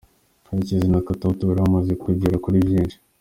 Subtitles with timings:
[0.45, 2.97] Karekezi na Katauti bari bamaze kugera kuri byinshi.